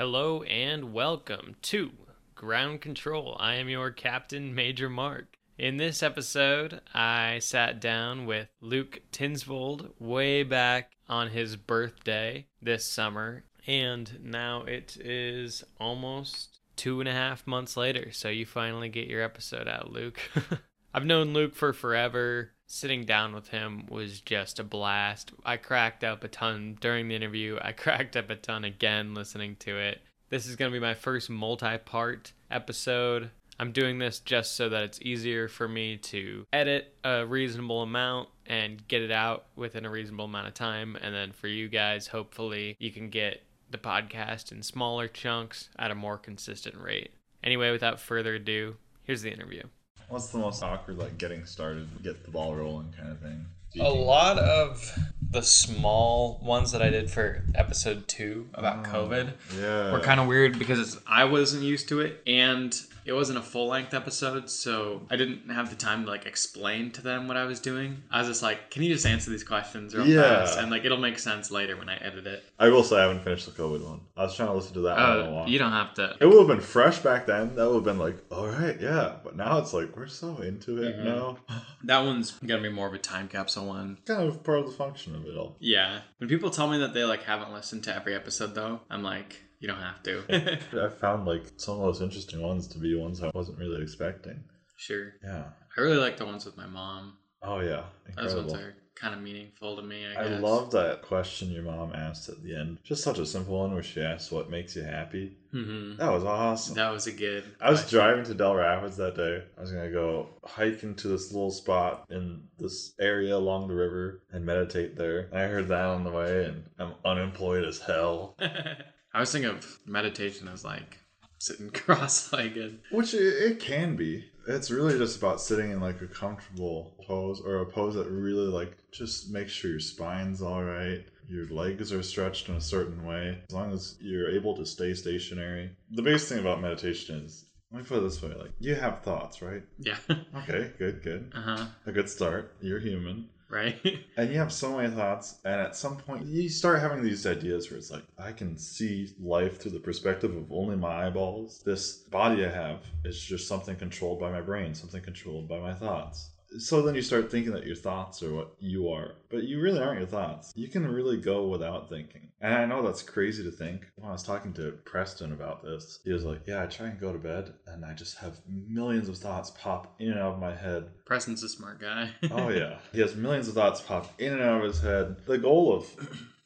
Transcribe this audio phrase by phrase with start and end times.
[0.00, 1.90] Hello and welcome to
[2.34, 3.36] Ground Control.
[3.38, 5.36] I am your captain, Major Mark.
[5.58, 12.86] In this episode, I sat down with Luke Tiensvold way back on his birthday this
[12.86, 18.88] summer, and now it is almost two and a half months later, so you finally
[18.88, 20.18] get your episode out, Luke.
[20.94, 22.52] I've known Luke for forever.
[22.72, 25.32] Sitting down with him was just a blast.
[25.44, 27.58] I cracked up a ton during the interview.
[27.60, 30.00] I cracked up a ton again listening to it.
[30.28, 33.32] This is going to be my first multi part episode.
[33.58, 38.28] I'm doing this just so that it's easier for me to edit a reasonable amount
[38.46, 40.94] and get it out within a reasonable amount of time.
[41.02, 45.90] And then for you guys, hopefully, you can get the podcast in smaller chunks at
[45.90, 47.10] a more consistent rate.
[47.42, 49.64] Anyway, without further ado, here's the interview.
[50.10, 53.46] What's the most awkward, like getting started, get the ball rolling kind of thing?
[53.78, 54.92] A lot of
[55.30, 59.92] the small ones that I did for episode two about oh, COVID Yeah.
[59.92, 62.74] were kind of weird because I wasn't used to it and
[63.10, 66.92] it wasn't a full length episode, so I didn't have the time to like explain
[66.92, 68.02] to them what I was doing.
[68.10, 70.22] I was just like, "Can you just answer these questions real Yeah.
[70.44, 72.44] fast?" And like it'll make sense later when I edit it.
[72.58, 74.00] I will say I haven't finished the COVID one.
[74.16, 75.18] I was trying to listen to that one.
[75.18, 75.48] a Oh, lot.
[75.48, 76.14] you don't have to.
[76.20, 77.56] It would have been fresh back then.
[77.56, 79.16] That would have been like, all right, yeah.
[79.24, 81.04] But now it's like we're so into it Mhm.
[81.04, 81.38] now.
[81.84, 83.98] That one's gonna be more of a time capsule one.
[84.06, 85.56] Kind of part of the function of it all.
[85.58, 86.00] Yeah.
[86.18, 89.40] When people tell me that they like haven't listened to every episode though, I'm like,
[89.60, 90.58] you don't have to.
[90.84, 94.42] I found like some of those interesting ones to be ones I wasn't really expecting.
[94.76, 95.12] sure.
[95.22, 95.44] Yeah.
[95.76, 97.16] I really like the ones with my mom.
[97.42, 97.84] Oh yeah.
[98.16, 100.04] Those ones are kind of meaningful to me.
[100.06, 102.78] I I love that question your mom asked at the end.
[102.84, 105.36] Just such a simple one where she asked what makes you happy.
[105.52, 106.74] hmm That was awesome.
[106.74, 107.44] That was a good.
[107.60, 107.98] I was question.
[107.98, 109.42] driving to Dell Rapids that day.
[109.56, 114.22] I was gonna go hiking to this little spot in this area along the river
[114.32, 115.30] and meditate there.
[115.32, 118.36] I heard that on the way, and I'm unemployed as hell.
[119.12, 120.98] I was thinking of meditation as like
[121.38, 122.80] sitting cross-legged.
[122.90, 124.24] Which it, it can be.
[124.48, 128.46] It's really just about sitting in like a comfortable pose or a pose that really
[128.46, 131.04] like just makes sure your spine's all right.
[131.28, 133.38] Your legs are stretched in a certain way.
[133.48, 135.70] As long as you're able to stay stationary.
[135.90, 139.02] The biggest thing about meditation is, let me put it this way: like you have
[139.02, 139.62] thoughts, right?
[139.78, 139.98] Yeah.
[140.34, 141.32] Okay, good, good.
[141.34, 141.66] uh huh.
[141.86, 142.54] A good start.
[142.60, 143.28] You're human.
[143.50, 143.76] Right.
[144.16, 147.70] And you have so many thoughts, and at some point, you start having these ideas
[147.70, 151.60] where it's like, I can see life through the perspective of only my eyeballs.
[151.64, 155.74] This body I have is just something controlled by my brain, something controlled by my
[155.74, 156.30] thoughts.
[156.58, 159.80] So then you start thinking that your thoughts are what you are, but you really
[159.80, 160.52] aren't your thoughts.
[160.56, 162.28] You can really go without thinking.
[162.40, 163.86] And I know that's crazy to think.
[163.96, 166.98] When I was talking to Preston about this, he was like, Yeah, I try and
[166.98, 170.40] go to bed, and I just have millions of thoughts pop in and out of
[170.40, 172.10] my head Preston's a smart guy.
[172.30, 175.38] oh yeah he has millions of thoughts pop in and out of his head the
[175.38, 175.86] goal of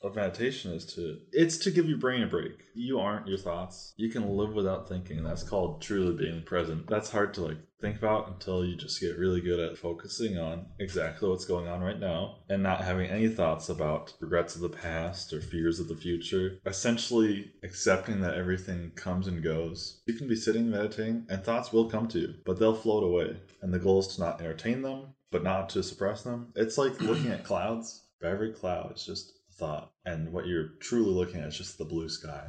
[0.05, 2.65] of meditation is to it's to give your brain a break.
[2.75, 3.95] You aren't your thoughts.
[3.97, 5.25] You can live without thinking.
[5.25, 6.87] That's called truly being present.
[6.89, 10.67] That's hard to like think about until you just get really good at focusing on
[10.79, 14.69] exactly what's going on right now and not having any thoughts about regrets of the
[14.69, 16.59] past or fears of the future.
[16.67, 20.03] Essentially accepting that everything comes and goes.
[20.07, 23.37] You can be sitting meditating and thoughts will come to you but they'll float away.
[23.63, 26.53] And the goal is to not entertain them but not to suppress them.
[26.55, 28.03] It's like looking at clouds.
[28.23, 32.09] Every cloud is just thought, and what you're truly looking at is just the blue
[32.09, 32.45] sky.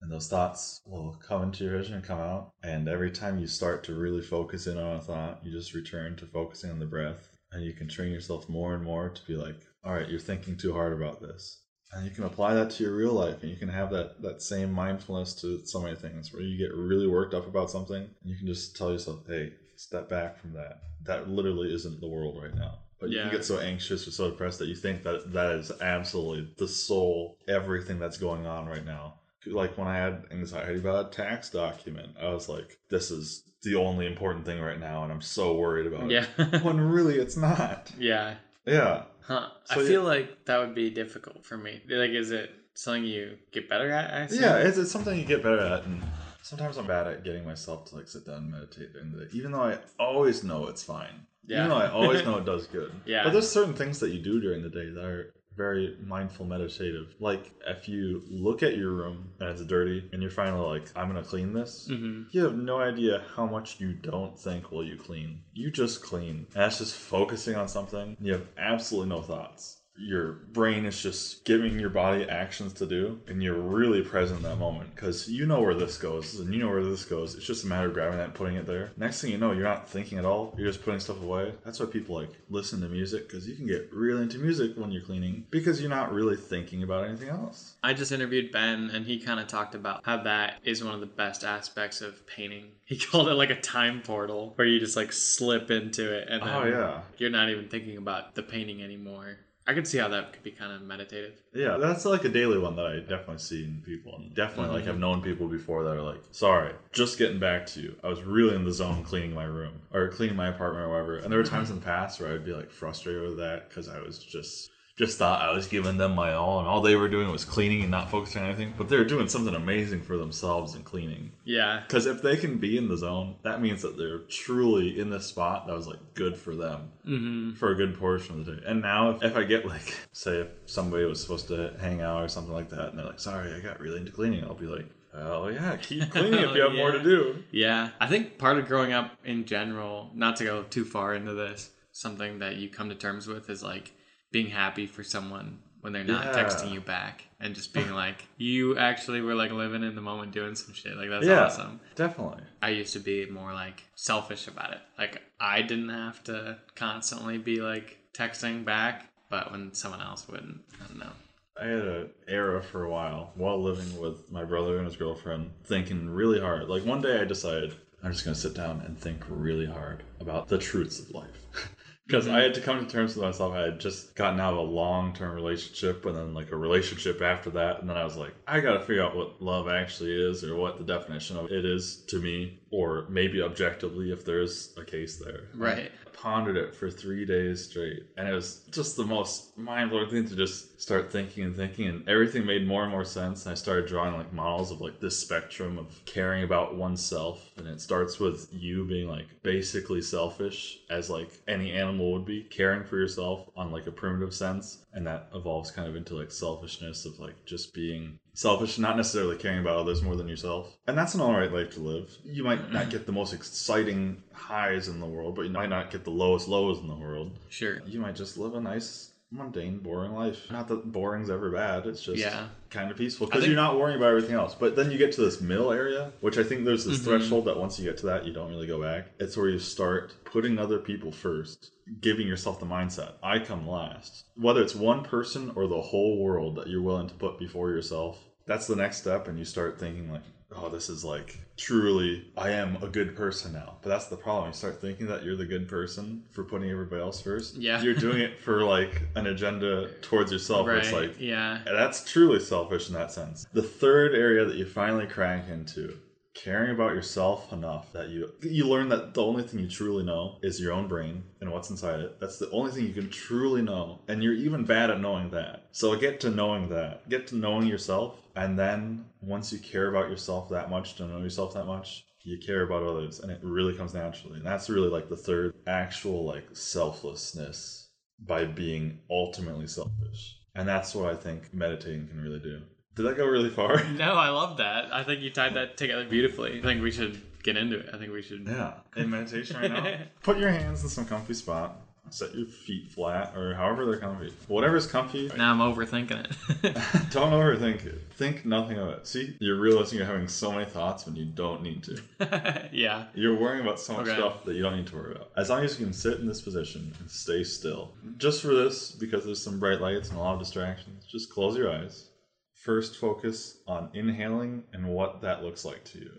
[0.00, 2.50] And those thoughts will come into your vision and come out.
[2.62, 6.16] And every time you start to really focus in on a thought, you just return
[6.16, 7.30] to focusing on the breath.
[7.52, 10.56] And you can train yourself more and more to be like, all right, you're thinking
[10.56, 11.62] too hard about this.
[11.94, 14.42] And you can apply that to your real life, and you can have that, that
[14.42, 18.10] same mindfulness to so many things where you get really worked up about something, and
[18.24, 20.80] you can just tell yourself, hey, step back from that.
[21.04, 22.80] That literally isn't the world right now.
[23.04, 23.24] But you Yeah.
[23.24, 26.66] can get so anxious or so depressed that you think that that is absolutely the
[26.66, 29.20] sole everything that's going on right now.
[29.44, 33.74] Like when I had anxiety about a tax document, I was like, this is the
[33.74, 36.24] only important thing right now, and I'm so worried about yeah.
[36.38, 36.48] it.
[36.50, 36.62] Yeah.
[36.62, 37.92] when really it's not.
[37.98, 38.36] yeah.
[38.64, 39.02] Yeah.
[39.20, 39.50] Huh.
[39.66, 41.82] So I you- feel like that would be difficult for me.
[41.86, 44.14] Like, is it something you get better at?
[44.32, 44.34] I?
[44.34, 46.02] Yeah, it's, it's something you get better at, and
[46.40, 49.30] sometimes I'm bad at getting myself to like sit down and meditate during the day,
[49.34, 51.26] even though I always know it's fine.
[51.46, 51.58] Yeah.
[51.58, 52.90] Even though I always know it does good.
[53.06, 53.24] Yeah.
[53.24, 57.14] But there's certain things that you do during the day that are very mindful meditative.
[57.20, 61.06] Like if you look at your room and it's dirty and you're finally like, I'm
[61.08, 61.86] gonna clean this.
[61.88, 65.42] hmm You have no idea how much you don't think while you clean.
[65.52, 66.46] You just clean.
[66.54, 68.16] And that's just focusing on something.
[68.20, 69.78] You have absolutely no thoughts.
[69.96, 74.42] Your brain is just giving your body actions to do and you're really present in
[74.42, 77.34] that moment because you know where this goes and you know where this goes.
[77.34, 78.90] It's just a matter of grabbing that and putting it there.
[78.96, 80.52] Next thing you know you're not thinking at all.
[80.58, 81.54] You're just putting stuff away.
[81.64, 84.90] That's why people like listen to music because you can get really into music when
[84.90, 87.74] you're cleaning because you're not really thinking about anything else.
[87.82, 91.00] I just interviewed Ben and he kind of talked about how that is one of
[91.00, 92.66] the best aspects of painting.
[92.86, 96.42] He called it like a time portal where you just like slip into it and
[96.42, 97.00] oh, then oh yeah.
[97.16, 99.38] you're not even thinking about the painting anymore.
[99.66, 101.40] I could see how that could be kind of meditative.
[101.54, 104.84] Yeah, that's like a daily one that I definitely see in people, and definitely like
[104.84, 104.88] Mhm.
[104.88, 107.96] I've known people before that are like, "Sorry, just getting back to you.
[108.04, 111.16] I was really in the zone cleaning my room or cleaning my apartment or whatever."
[111.16, 113.88] And there were times in the past where I'd be like frustrated with that because
[113.88, 117.08] I was just just thought I was giving them my all, and all they were
[117.08, 118.74] doing was cleaning and not focusing on anything.
[118.78, 121.32] But they're doing something amazing for themselves in cleaning.
[121.44, 121.82] Yeah.
[121.86, 125.26] Because if they can be in the zone, that means that they're truly in this
[125.26, 127.54] spot that was like good for them Mm-hmm.
[127.56, 128.62] for a good portion of the day.
[128.66, 132.22] And now, if, if I get like, say, if somebody was supposed to hang out
[132.22, 134.64] or something like that, and they're like, "Sorry, I got really into cleaning," I'll be
[134.66, 137.90] like, "Oh yeah, keep cleaning if you have more to do." Yeah.
[138.00, 141.70] I think part of growing up in general, not to go too far into this,
[141.92, 143.92] something that you come to terms with is like
[144.34, 146.42] being happy for someone when they're not Yeah.
[146.42, 150.32] texting you back and just being like, you actually were like living in the moment
[150.32, 150.96] doing some shit.
[150.96, 151.44] Like, that's Yeah.
[151.44, 151.78] awesome.
[151.94, 152.42] Definitely.
[152.60, 154.80] I used to be more like selfish about it.
[154.98, 160.62] Like I didn't have to constantly be like texting back, but when someone else wouldn't,
[160.82, 161.12] I don't know.
[161.56, 165.52] I had an era for a while while living with my brother and his girlfriend,
[165.62, 166.68] thinking really hard.
[166.68, 167.72] Like one day, I decided
[168.02, 171.38] I'm just gonna sit down and think really hard about the truths of life.
[172.06, 172.40] Because I mm-hmm.
[172.40, 173.54] had to come to terms with myself.
[173.54, 177.22] I had just gotten out of a long term relationship and then like a relationship
[177.22, 177.80] after that.
[177.80, 180.54] And then I was like, I got to figure out what love actually is or
[180.54, 184.84] what the definition of it is to me, or maybe objectively if there is a
[184.84, 185.48] case there.
[185.54, 185.90] Right.
[186.24, 188.02] Pondered it for three days straight.
[188.16, 191.86] And it was just the most mind blowing thing to just start thinking and thinking.
[191.86, 193.44] And everything made more and more sense.
[193.44, 197.50] And I started drawing like models of like this spectrum of caring about oneself.
[197.58, 202.44] And it starts with you being like basically selfish, as like any animal would be,
[202.44, 204.82] caring for yourself on like a primitive sense.
[204.94, 209.36] And that evolves kind of into like selfishness of like just being selfish, not necessarily
[209.36, 210.76] caring about others more than yourself.
[210.86, 212.10] And that's an alright life to live.
[212.24, 215.90] You might not get the most exciting highs in the world, but you might not
[215.90, 217.38] get the lowest lows in the world.
[217.48, 217.80] Sure.
[217.86, 220.50] You might just live a nice, mundane, boring life.
[220.50, 222.48] Not that boring's ever bad, it's just Yeah.
[222.70, 224.54] kind of peaceful because think- you're not worrying about everything else.
[224.54, 227.04] But then you get to this middle area, which I think there's this Mhm.
[227.04, 229.08] threshold that once you get to that, you don't really go back.
[229.18, 234.24] It's where you start putting other people first, giving yourself the mindset I come last.
[234.36, 238.18] Whether it's one person or the whole world that you're willing to put before yourself,
[238.46, 239.26] that's the next step.
[239.26, 240.22] And you start thinking, like,
[240.56, 243.76] oh, this is like truly, I am a good person now.
[243.82, 244.48] But that's the problem.
[244.48, 247.56] You start thinking that you're the good person for putting everybody else first.
[247.56, 247.82] Yeah.
[247.82, 250.66] You're doing it for like an agenda towards yourself.
[250.66, 250.78] Right.
[250.78, 251.60] It's like, yeah.
[251.64, 253.46] that's truly selfish in that sense.
[253.52, 255.96] The third area that you finally crank into
[256.34, 260.36] caring about yourself enough that you you learn that the only thing you truly know
[260.42, 262.20] is your own brain and what's inside it.
[262.20, 264.00] That's the only thing you can truly know.
[264.08, 265.68] And you're even bad at knowing that.
[265.70, 267.08] So get to knowing that.
[267.08, 271.18] Get to knowing yourself and then once you care about yourself that much, to know
[271.18, 274.38] yourself that much, you care about others and it really comes naturally.
[274.38, 280.36] And that's really like the third actual like selflessness by being ultimately selfish.
[280.54, 282.60] And that's what I think meditating can really do.
[282.96, 283.82] Did that go really far?
[283.94, 284.92] No, I love that.
[284.92, 286.60] I think you tied that together beautifully.
[286.60, 287.90] I think we should get into it.
[287.92, 288.46] I think we should.
[288.46, 288.74] Yeah.
[288.96, 291.76] In meditation right now, put your hands in some comfy spot.
[292.14, 294.32] Set your feet flat or however they're comfy.
[294.46, 295.32] Whatever's comfy.
[295.36, 296.24] Now I'm overthinking
[296.62, 296.74] it.
[297.10, 298.02] Don't overthink it.
[298.12, 299.08] Think nothing of it.
[299.08, 302.68] See, you're realizing you're having so many thoughts when you don't need to.
[302.72, 303.06] yeah.
[303.14, 304.14] You're worrying about so much Okay.
[304.14, 305.32] stuff that you don't need to worry about.
[305.36, 307.90] As long as you can sit in this position and stay still.
[308.16, 311.56] Just for this, because there's some bright lights and a lot of distractions, just close
[311.56, 312.10] your eyes.
[312.54, 316.12] First, focus on inhaling and what that looks like to you.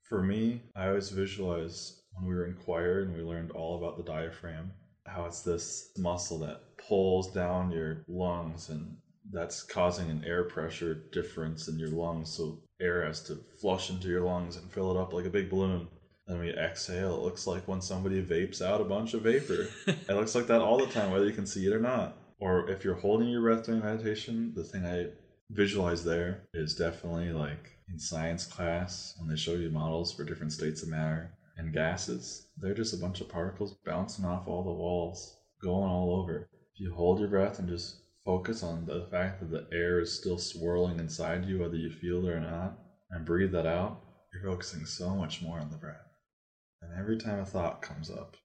[0.00, 3.96] For me, I always visualize when we were in choir and we learned all about
[3.96, 4.72] the diaphragm,
[5.06, 8.96] how it's this muscle that pulls down your lungs and
[9.32, 12.30] that's causing an air pressure difference in your lungs.
[12.30, 15.50] So air has to flush into your lungs and fill it up like a big
[15.50, 15.88] balloon.
[16.26, 17.16] Then we exhale.
[17.16, 19.68] It looks like when somebody vapes out a bunch of vapor.
[19.86, 22.16] It looks like that all the time, whether you can see it or not.
[22.38, 25.08] Or if you're holding your breath during meditation, the thing I
[25.50, 30.52] visualize there is definitely like in science class when they show you models for different
[30.52, 31.30] states of matter
[31.62, 32.48] and gases.
[32.58, 36.48] They're just a bunch of particles bouncing off all the walls, going all over.
[36.74, 40.12] If you hold your breath and just focus on the fact that the air is
[40.12, 42.78] still swirling inside you, whether you feel it or not,
[43.10, 44.00] and breathe that out,
[44.32, 45.96] you're focusing so much more on the breath.
[46.80, 48.36] And every time a thought comes up,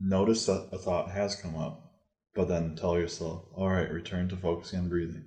[0.00, 1.92] notice that a thought has come up,
[2.34, 5.26] But then tell yourself, all right, return to focusing on breathing.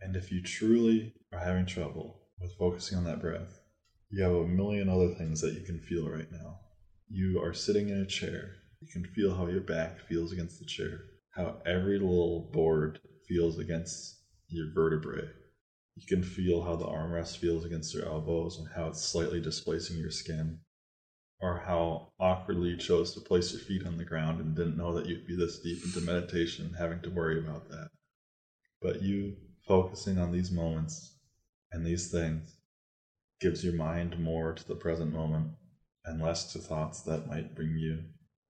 [0.00, 3.60] And if you truly are having trouble with focusing on that breath,
[4.10, 6.60] you have a million other things that you can feel right now.
[7.14, 8.54] You are sitting in a chair.
[8.80, 11.02] You can feel how your back feels against the chair,
[11.32, 14.16] how every little board feels against
[14.48, 15.28] your vertebrae.
[15.94, 19.98] You can feel how the armrest feels against your elbows and how it's slightly displacing
[19.98, 20.60] your skin,
[21.38, 24.94] or how awkwardly you chose to place your feet on the ground and didn't know
[24.94, 27.88] that you'd be this deep into meditation and having to worry about that.
[28.80, 29.36] But you
[29.68, 31.12] focusing on these moments
[31.72, 32.56] and these things
[33.38, 35.48] gives your mind more to the present moment
[36.04, 37.98] and less to thoughts that might bring you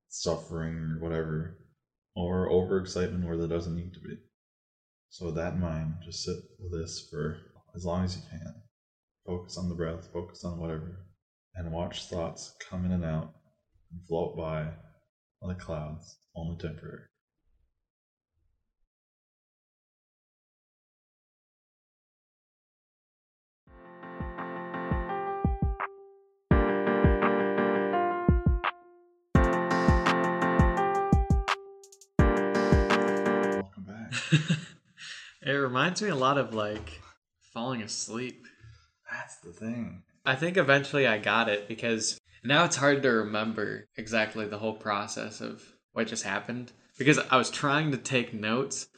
[0.09, 1.57] suffering or whatever,
[2.15, 4.17] or overexcitement where there doesn't need to be.
[5.09, 7.39] So, with that in mind, just sit with this for
[7.75, 8.55] as long as you can.
[9.27, 11.07] Focus on the breath, focus on whatever,
[11.55, 13.33] and watch thoughts come in and out
[13.91, 14.69] and float by
[15.41, 17.03] like clouds, only temporary.
[35.43, 37.01] it reminds me a lot of like
[37.53, 38.47] falling asleep.
[39.11, 40.03] That's the thing.
[40.25, 44.75] I think eventually I got it because now it's hard to remember exactly the whole
[44.75, 45.63] process of
[45.93, 48.89] what just happened because I was trying to take notes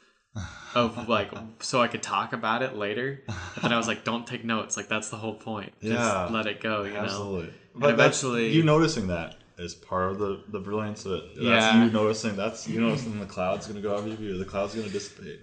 [0.75, 3.23] of like so I could talk about it later.
[3.63, 4.77] And I was like, don't take notes.
[4.77, 5.73] Like that's the whole point.
[5.81, 6.27] Just Yeah.
[6.31, 7.01] let it go, you know.
[7.01, 7.55] Absolutely.
[7.75, 11.25] But eventually- eventually, you noticing that is part of the, the brilliance of it.
[11.37, 11.85] That's Yeah.
[11.85, 12.37] you noticing.
[12.37, 14.39] That's you noticing the cloud's going to go out of your view.
[14.39, 15.41] The cloud's going to dissipate.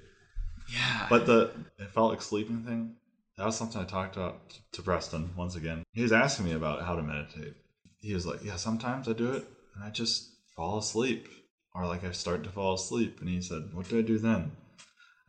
[0.71, 1.07] Yeah.
[1.09, 2.95] But the it felt like sleeping thing.
[3.37, 5.83] That was something I talked about to Preston once again.
[5.93, 7.55] He was asking me about how to meditate.
[7.99, 11.27] He was like, "Yeah, sometimes I do it and I just fall asleep,
[11.73, 14.51] or like I start to fall asleep." And he said, "What do I do then?"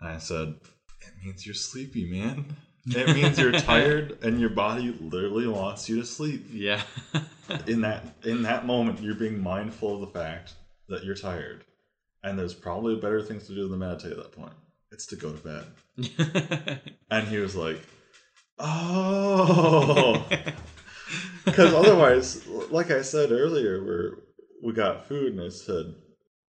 [0.01, 0.57] And I said,
[1.01, 2.57] "It means you're sleepy, man.
[2.87, 6.83] It means you're tired and your body literally wants you to sleep." yeah.
[7.67, 10.55] in that in that moment you're being mindful of the fact
[10.89, 11.65] that you're tired.
[12.25, 14.53] And there's probably better things to do than meditate at that point.
[14.93, 16.81] It's to go to bed.
[17.11, 17.79] And he was like
[18.59, 20.27] oh.
[21.45, 24.13] Because otherwise like i said earlier where
[24.63, 25.95] we got food and i said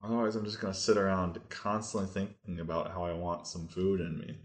[0.04, 4.00] otherwise i'm just going to sit around constantly thinking about how i want some food
[4.00, 4.38] in me.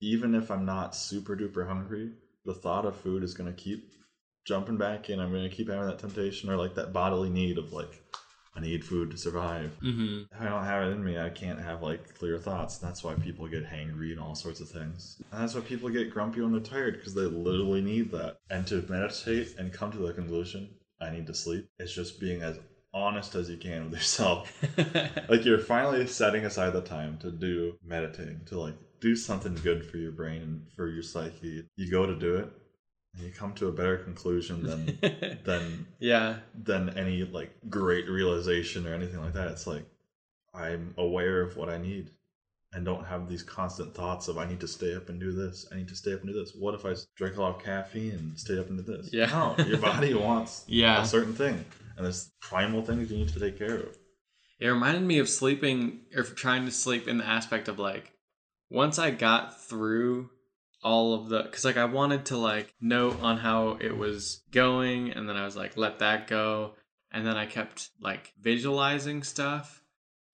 [0.00, 2.10] Even if i'm not super duper hungry
[2.44, 3.92] the thought of food is going to keep
[4.44, 5.20] jumping back in.
[5.20, 8.00] I'm going to keep having that temptation or like that bodily need of like,
[8.54, 9.72] I need food to survive.
[9.80, 12.78] hmm If I don't have it in me, I can't have like clear thoughts.
[12.78, 15.16] That's why people get hangry and all sorts of things.
[15.30, 18.36] And that's why people get grumpy when they're tired because they literally need that.
[18.50, 20.68] And to meditate and come to the conclusion,
[21.00, 22.58] I need to sleep, it's just being as
[22.94, 24.62] honest as you can with yourself.
[25.28, 29.84] like you're finally setting aside the time to do meditating, to like do something good
[29.84, 31.64] for your brain and for your psyche.
[31.76, 32.52] You go to do it
[33.18, 36.36] you come to a better conclusion than than yeah.
[36.54, 39.48] than any like great realization or anything like that.
[39.48, 39.84] It's like
[40.54, 42.10] I'm aware of what I need
[42.74, 45.66] and don't have these constant thoughts of I need to stay up and do this.
[45.70, 46.54] I need to stay up and do this.
[46.54, 49.12] What if I drink a lot of caffeine and stay up and do this?
[49.12, 49.26] Yeah.
[49.26, 51.02] No, your body wants Yeah.
[51.02, 51.64] a certain thing.
[51.96, 53.96] And there's primal things you need to take care of.
[54.58, 58.12] It reminded me of sleeping or trying to sleep in the aspect of like
[58.70, 60.30] once I got through
[60.82, 65.12] all of the because like I wanted to like note on how it was going
[65.12, 66.72] and then I was like let that go
[67.12, 69.82] and then I kept like visualizing stuff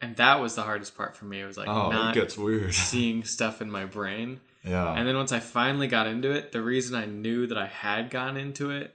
[0.01, 1.41] and that was the hardest part for me.
[1.41, 2.73] It was like oh, not it gets weird.
[2.75, 4.41] seeing stuff in my brain.
[4.65, 4.93] yeah.
[4.95, 8.11] And then once I finally got into it, the reason I knew that I had
[8.11, 8.95] gotten into it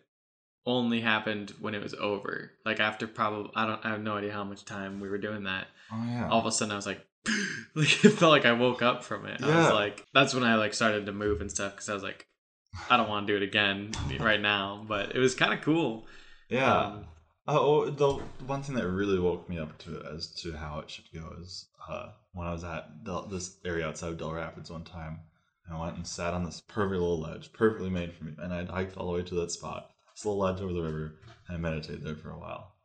[0.66, 2.52] only happened when it was over.
[2.66, 5.44] Like after probably I don't I have no idea how much time we were doing
[5.44, 5.68] that.
[5.92, 6.30] oh yeah.
[6.30, 7.06] All of a sudden I was like
[7.76, 9.42] like it felt like I woke up from it.
[9.42, 9.72] I was Yeah.
[9.74, 12.28] like that's when I like started to move and stuff cuz I was like
[12.90, 16.08] I don't want to do it again right now, but it was kind of cool.
[16.50, 16.78] yeah.
[16.80, 17.06] Um,
[17.46, 18.14] Oh, the
[18.48, 21.68] one thing that really woke me up to as to how it should go is
[21.90, 25.20] uh, when I was at Del- this area outside of Dell Rapids one time,
[25.68, 28.54] and I went and sat on this perfect little ledge, perfectly made for me, and
[28.54, 31.16] I hiked all the way to that spot, this little ledge over the river,
[31.50, 32.76] and I meditated there for a while.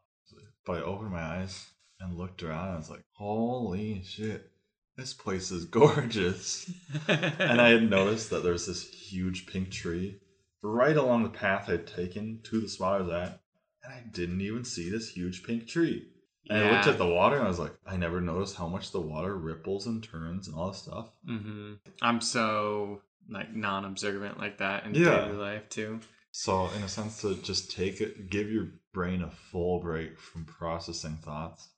[0.67, 1.67] But I opened my eyes
[2.01, 4.51] and looked around, and I was like, "Holy shit,
[4.97, 6.71] this place is gorgeous!"
[7.09, 10.21] and I had noticed that there was this huge pink tree
[10.63, 13.41] right along the path I'd taken to the spot I was at,
[13.85, 16.09] and I didn't even see this huge pink tree.
[16.51, 18.91] And I looked at the water and I was like, I never noticed how much
[18.91, 21.11] the water ripples and turns and all this stuff.
[21.27, 25.27] hmm I'm so like non-observant like that in Yeah.
[25.27, 26.01] daily life too.
[26.31, 30.45] So, in a sense, to just take it, give your brain a full break from
[30.47, 31.69] processing thoughts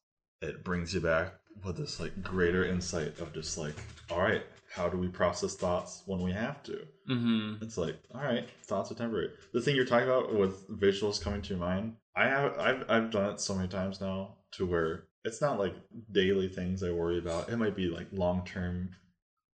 [0.41, 3.75] it brings you back with this like greater insight of just like,
[4.11, 4.43] all right,
[4.73, 6.87] how do we process thoughts when we have to?
[7.09, 7.63] Mm-hmm.
[7.63, 9.31] It's like, all right, thoughts are temporary.
[9.53, 13.11] The thing you're talking about with visuals coming to your mind, I have I've I've
[13.11, 15.75] done it so many times now to where it's not like
[16.11, 17.49] daily things I worry about.
[17.49, 18.91] It might be like long term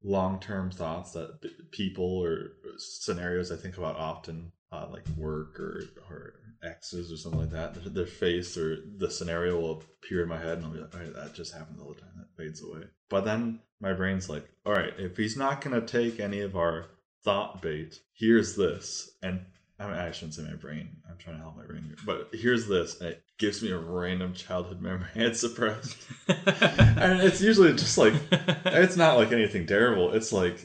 [0.02, 1.40] long term thoughts that
[1.72, 7.40] people or scenarios I think about often, uh, like work or or exes or something
[7.40, 7.74] like that.
[7.74, 10.94] Their- Their face or the scenario will appear in my head, and I'll be like,
[10.94, 12.10] "All right, that just happens all the time.
[12.16, 16.20] That fades away." But then my brain's like, "All right, if he's not gonna take
[16.20, 16.86] any of our
[17.24, 19.44] thought bait, here's this." And
[19.78, 20.96] I, mean, I shouldn't say my brain.
[21.08, 21.96] I'm trying to help my brain here.
[22.06, 25.96] But here's this, and it gives me a random childhood memory I had suppressed.
[26.28, 30.12] and it's usually just like it's not like anything terrible.
[30.12, 30.58] It's like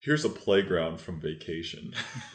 [0.00, 1.94] here's a playground from vacation.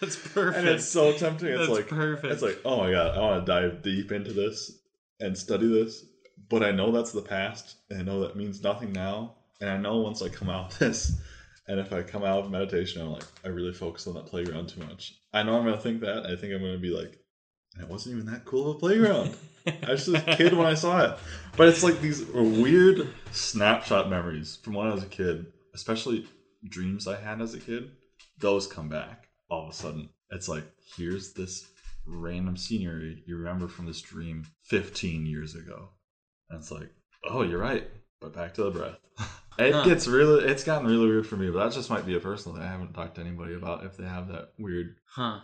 [0.00, 0.58] That's perfect.
[0.58, 1.48] and it's so tempting.
[1.48, 2.32] It's That's like perfect.
[2.32, 4.80] it's like, oh my god, I want to dive deep into this
[5.20, 6.04] and study this,
[6.48, 9.34] but I know that's the past, and I know that means nothing now.
[9.60, 11.20] And I know once I come out of this,
[11.68, 14.68] and if I come out of meditation, I'm like, I really focus on that playground
[14.70, 15.14] too much.
[15.34, 16.24] I know I'm gonna think that.
[16.26, 17.18] I think I'm gonna be like,
[17.78, 19.36] it wasn't even that cool of a playground.
[19.66, 21.18] I was just a kid when I saw it.
[21.58, 26.26] But it's like these weird snapshot memories from when I was a kid, especially
[26.66, 27.90] dreams I had as a kid.
[28.38, 30.08] Those come back all of a sudden.
[30.30, 30.64] It's like,
[30.96, 31.68] here's this
[32.06, 35.90] random scenery you remember from this dream 15 years ago.
[36.48, 36.90] And it's like,
[37.28, 37.86] oh, you're right.
[38.20, 38.98] But back to the breath.
[39.58, 39.84] It Huh.
[39.84, 42.56] gets really, it's gotten really weird for me, but that just might be a personal
[42.56, 42.64] thing.
[42.64, 45.40] I haven't talked to anybody about if they have that weird huh.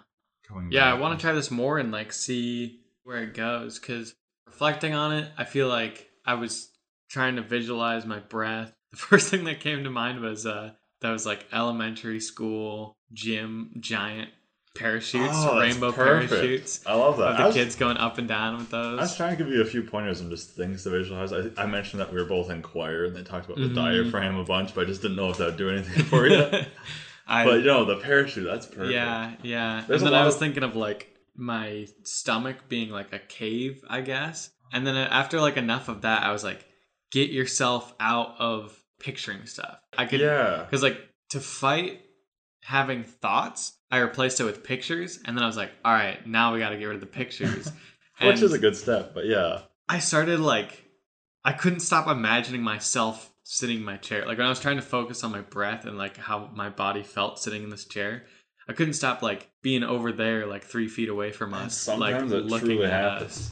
[0.49, 4.15] coming Yeah, I want to try this more and like see where it goes because
[4.47, 6.71] reflecting on it, I feel like I was
[7.11, 8.73] trying to visualize my breath.
[8.93, 10.71] The first thing that came to mind was uh
[11.01, 14.31] that was like elementary school gym giant
[14.75, 16.81] parachutes, Oh, rainbow parachutes.
[16.87, 17.39] I love that.
[17.39, 18.99] The was- kids going up and down with those.
[18.99, 21.33] I was trying to give you a few pointers and just things to visualize.
[21.33, 23.69] I, I mentioned that we were both in choir and they talked about Mhm.
[23.71, 26.27] the diaphragm a bunch, but I just didn't know if that would do anything for
[26.27, 26.43] you.
[27.29, 28.93] I, but you know, the parachute, that's perfect.
[28.93, 29.83] Yeah, yeah.
[29.89, 33.83] There's and then I was of- thinking of like my stomach being like a cave,
[33.89, 34.51] I guess.
[34.73, 36.65] And then after like enough of that, I was like,
[37.11, 39.79] get yourself out of picturing stuff.
[39.97, 40.63] I could, Yeah.
[40.65, 41.01] because like
[41.31, 42.03] to fight
[42.63, 46.53] having thoughts, I replaced it with pictures, and then I was like, all right, now
[46.53, 47.71] we got to get rid of the pictures.
[48.21, 49.61] Which is a good step, but yeah.
[49.89, 50.83] I started like
[51.45, 54.27] I couldn't stop imagining myself sitting in my chair.
[54.27, 57.03] Like when I was trying to focus on my breath and like how my body
[57.05, 58.25] felt sitting in this chair,
[58.69, 62.33] I couldn't stop like being over there, like three feet away from And us, sometimes
[62.33, 63.31] like looking at happens.
[63.31, 63.51] us.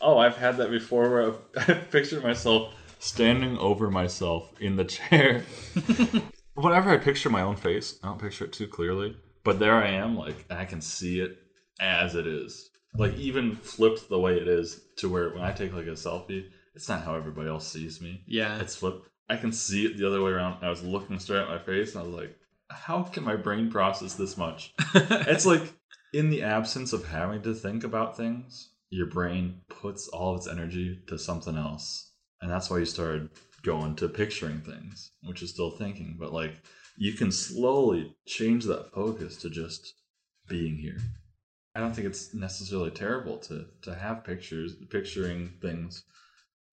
[0.00, 4.84] Oh, I've had that before where I've, I've pictured myself standing over myself in the
[4.84, 5.42] chair.
[6.54, 9.88] Whenever I picture my own face, I don't picture it too clearly, but there I
[9.88, 11.36] am, like, and I can see it
[11.80, 12.70] as it is.
[12.96, 16.44] Like, even flipped the way it is to where when I take like a selfie,
[16.74, 18.22] it's not how everybody else sees me.
[18.26, 19.08] Yeah, It's flipped.
[19.28, 20.62] I can see it the other way around.
[20.62, 22.36] I was looking straight at my face and I was like,
[22.70, 24.74] how can my brain process this much?
[24.94, 25.72] it's like
[26.12, 30.48] in the absence of having to think about things, your brain puts all of its
[30.48, 32.11] energy to something else.
[32.42, 33.30] And that's why you started
[33.62, 36.16] going to picturing things, which is still thinking.
[36.18, 36.54] But like
[36.98, 39.94] you can slowly change that focus to just
[40.48, 40.98] being here.
[41.74, 46.02] I don't think it's necessarily terrible to to have pictures picturing things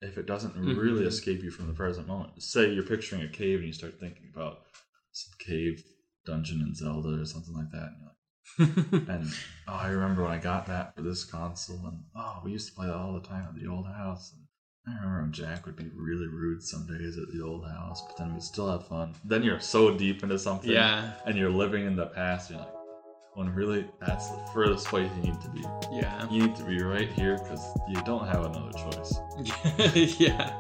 [0.02, 1.08] if it doesn't really Mhm.
[1.08, 2.42] escape you from the present moment.
[2.42, 4.66] Say you're picturing a cave and you start thinking about
[5.12, 5.84] some cave
[6.26, 7.92] dungeon in Zelda or something like that.
[7.92, 9.26] And, you're like, and
[9.68, 12.74] oh, I remember when I got that for this console, and oh, we used to
[12.74, 14.34] play that all the time at the old house.
[14.34, 14.44] And
[14.88, 18.18] I remember when Jack would be really rude some days at the old house, but
[18.18, 19.14] then we'd still have fun.
[19.24, 22.50] Then you're so deep into something, yeah, and you're living in the past.
[22.50, 22.70] You're like,
[23.36, 25.62] when really that's the furthest place you need to be.
[25.92, 29.20] yeah, You need to be right here because you don't have another choice.
[30.20, 30.52] yeah,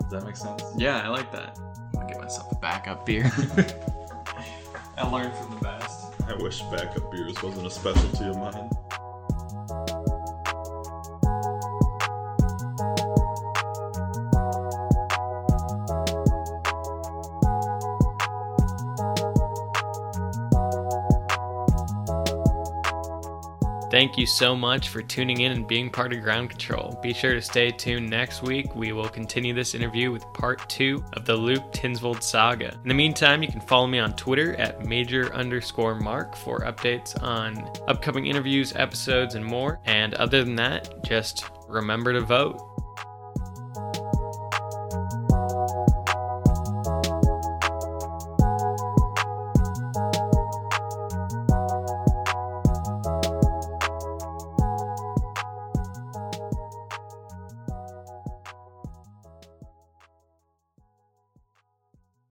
[0.00, 0.62] Does that make sense?
[0.76, 1.02] yeah.
[1.04, 1.58] I like that.
[1.58, 3.30] I'm gonna get myself a backup beer.
[4.98, 6.06] I learned from the best.
[6.26, 8.70] I wish backup beers wasn't a specialty of mine.
[23.96, 27.00] Thank you so much for tuning in and being part of Ground Control.
[27.02, 28.76] Be sure to stay tuned next week.
[28.76, 32.74] We will continue this interview with part two of the Luke Tiensvold saga.
[32.82, 37.18] In the meantime, you can follow me on Twitter at major underscore mark for updates
[37.22, 39.80] on upcoming interviews, episodes, and more.
[39.86, 42.60] And other than that, just remember to vote.